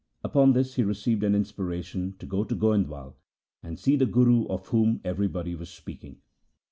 [0.23, 3.17] Upon this he received an inspiration to go to Goindwal
[3.61, 6.23] and see the Guru of whom everybody was speaking.